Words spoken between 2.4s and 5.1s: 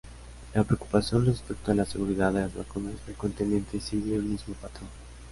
las vacunas frecuentemente sigue un mismo patrón.